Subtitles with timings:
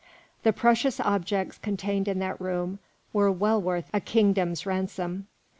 [0.41, 2.79] The precious objects contained in that room
[3.13, 5.27] were well worth a kingdom's ransom.